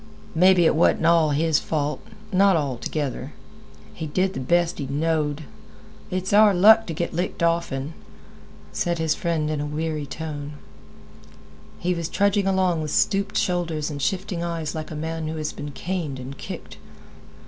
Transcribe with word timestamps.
"Mebbe, 0.33 0.57
it 0.57 0.73
wa'n't 0.73 1.05
all 1.05 1.29
his 1.29 1.59
fault—not 1.59 2.55
all 2.55 2.79
together. 2.79 3.33
He 3.93 4.07
did 4.07 4.33
th' 4.33 4.47
best 4.47 4.79
he 4.79 4.87
knowed. 4.87 5.43
It's 6.09 6.33
our 6.33 6.55
luck 6.55 6.87
t' 6.87 6.95
git 6.95 7.13
licked 7.13 7.43
often," 7.43 7.93
said 8.71 8.97
his 8.97 9.13
friend 9.13 9.51
in 9.51 9.61
a 9.61 9.65
weary 9.67 10.07
tone. 10.07 10.53
He 11.77 11.93
was 11.93 12.09
trudging 12.09 12.47
along 12.47 12.81
with 12.81 12.89
stooped 12.89 13.37
shoulders 13.37 13.91
and 13.91 14.01
shifting 14.01 14.41
eyes 14.43 14.73
like 14.73 14.89
a 14.89 14.95
man 14.95 15.27
who 15.27 15.35
has 15.37 15.53
been 15.53 15.69
caned 15.69 16.17
and 16.19 16.35
kicked. 16.35 16.77